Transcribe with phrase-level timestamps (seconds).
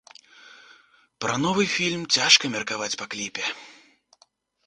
[1.25, 3.45] Пра новы фільм цяжка меркаваць па кліпе.